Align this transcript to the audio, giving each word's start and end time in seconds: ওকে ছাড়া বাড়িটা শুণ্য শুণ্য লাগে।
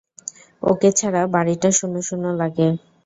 ওকে 0.63 0.89
ছাড়া 0.99 1.21
বাড়িটা 1.33 1.69
শুণ্য 1.77 1.95
শুণ্য 2.07 2.25
লাগে। 2.39 2.67